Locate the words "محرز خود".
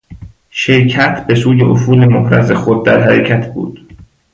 2.05-2.85